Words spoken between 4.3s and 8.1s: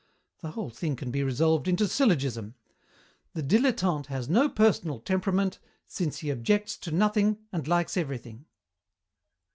personal temperament, since he objects to nothing and likes